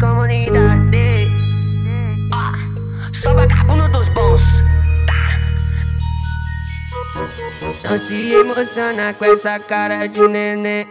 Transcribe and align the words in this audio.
comunidade. 0.00 1.28
Ah, 2.32 2.52
só 3.12 3.34
vagabundo 3.34 3.88
dos 3.88 4.08
bons. 4.10 4.42
Tá. 5.06 5.38
Não 7.90 7.98
se 7.98 8.32
emociona 8.32 9.12
com 9.12 9.24
essa 9.24 9.58
cara 9.58 10.06
de 10.06 10.20
neném 10.20 10.86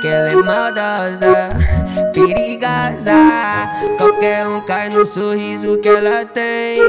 Que 0.00 0.06
ela 0.06 0.30
é 0.30 0.34
maldosa, 0.34 1.48
perigosa 2.12 3.14
Qualquer 3.96 4.46
um 4.46 4.60
cai 4.60 4.90
no 4.90 5.06
sorriso 5.06 5.78
que 5.78 5.88
ela 5.88 6.26
tem 6.26 6.80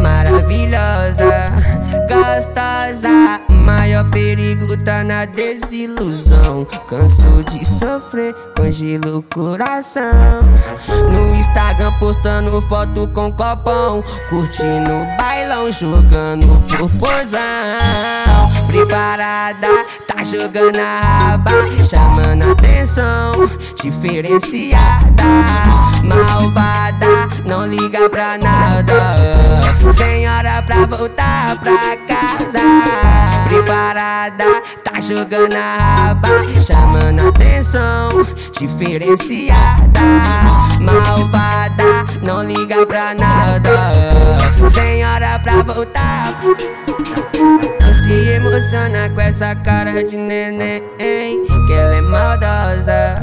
Maravilhosa, 0.00 1.50
gostosa 2.08 3.35
Maior 3.96 4.10
perigo 4.10 4.76
tá 4.84 5.02
na 5.02 5.24
desilusão. 5.24 6.66
Canso 6.86 7.40
de 7.50 7.64
sofrer, 7.64 8.34
congelo 8.54 9.20
o 9.20 9.22
coração. 9.22 10.42
No 11.10 11.34
Instagram 11.34 11.90
postando 11.98 12.60
foto 12.68 13.08
com 13.14 13.32
copão. 13.32 14.04
Curtindo 14.28 14.92
bailão, 15.16 15.72
jogando 15.72 16.46
por 16.76 16.90
Preparada, 18.66 19.86
tá 20.06 20.22
jogando 20.24 20.78
a 20.78 21.00
raba 21.00 21.52
Chamando 21.88 22.52
atenção, 22.52 23.32
diferenciada 23.80 25.24
Malvada, 26.04 27.28
não 27.46 27.64
liga 27.64 28.10
pra 28.10 28.36
nada. 28.36 29.62
Senhora 29.96 30.62
pra 30.62 30.84
voltar 30.84 31.58
pra 31.60 31.96
casa 31.96 33.35
Preparada, 33.56 34.62
tá 34.84 35.00
jogando 35.00 35.54
a 35.54 35.76
raba 35.78 36.28
Chamando 36.60 37.28
atenção, 37.28 38.10
diferenciada 38.52 40.00
Malvada, 40.78 42.04
não 42.22 42.42
liga 42.42 42.86
pra 42.86 43.14
nada. 43.14 43.70
Senhora 44.72 45.38
pra 45.38 45.62
voltar. 45.62 46.38
Não 47.80 47.94
se 47.94 48.12
emociona 48.34 49.08
com 49.08 49.20
essa 49.20 49.54
cara 49.54 50.04
de 50.04 50.16
neném 50.16 50.82
Que 50.98 51.72
ela 51.72 51.96
é 51.96 52.00
maldosa, 52.02 53.14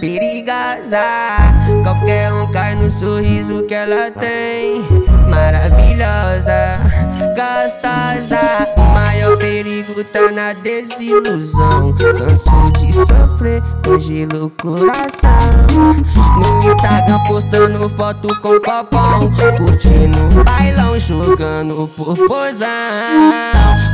perigosa. 0.00 1.04
Qualquer 1.82 2.25
sorriso 2.98 3.62
que 3.64 3.74
ela 3.74 4.10
tem. 4.10 4.82
Maravilhosa, 5.28 6.80
gostosa. 7.34 8.40
Maior 8.94 9.36
perigo 9.38 10.02
tá 10.04 10.30
na 10.32 10.52
desilusão. 10.54 11.92
Canso 11.94 12.72
de 12.78 12.92
sofrer, 12.92 13.62
congelo 13.84 14.46
o 14.46 14.50
coração. 14.50 15.30
No 16.38 16.70
Instagram 16.70 17.20
postando 17.26 17.88
foto 17.90 18.28
com 18.40 18.60
copão. 18.60 19.30
Curtindo 19.56 20.44
bailão, 20.44 20.98
jogando 20.98 21.88
por 21.96 22.16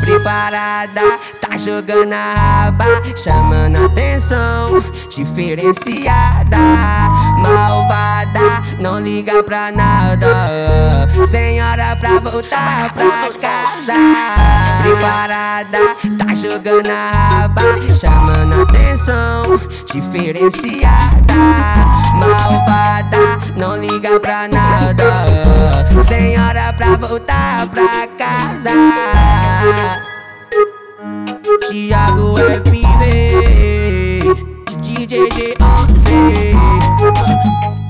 Preparada, 0.03 1.01
tá 1.41 1.57
jogando 1.57 2.13
a 2.13 2.35
raba 2.35 2.85
Chamando 3.17 3.87
atenção, 3.87 4.83
diferenciada 5.09 6.59
liga 9.03 9.43
pra 9.43 9.73
nada. 9.73 11.09
Senhora 11.27 11.97
pra 11.97 12.21
voltar 12.21 12.95
pra 12.95 13.29
casa. 13.41 13.95
Preparada, 14.83 15.97
tá 16.19 16.35
jogando 16.35 16.89
a 16.89 17.11
raba 17.11 17.63
Chamando 17.95 18.63
atenção, 18.63 19.59
diferenciada. 19.93 21.35
Malvada, 22.15 23.39
não 23.57 23.77
liga 23.77 24.21
pra 24.21 24.47
nada. 24.49 25.27
Senhora 26.07 26.73
pra 26.73 26.97
voltar 26.97 27.67
pra 27.69 28.07
casa. 28.17 28.71
Thiago 31.69 32.37
FV 32.39 32.73
DJ 34.81 35.29
G11 35.29 37.82